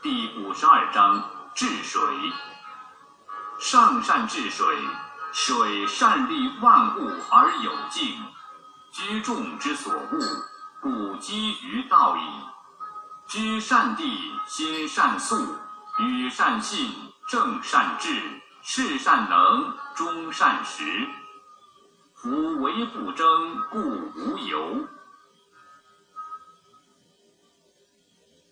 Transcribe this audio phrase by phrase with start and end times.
[0.00, 2.00] 第五十二章治水。
[3.58, 4.64] 上善治水，
[5.32, 8.16] 水善利万物而有静，
[8.92, 10.20] 居众之所恶，
[10.80, 12.20] 故几于道矣。
[13.26, 15.56] 知善地，心善素，
[15.98, 16.92] 与善信，
[17.28, 21.08] 正善治，事善能，终善时。
[22.14, 23.26] 夫唯不争，
[23.68, 23.80] 故
[24.14, 24.76] 无尤。